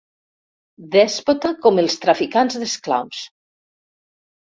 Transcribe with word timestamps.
Dèspota 0.95 1.53
com 1.67 1.83
els 1.83 1.99
traficants 2.07 2.61
d'esclaus. 2.65 3.25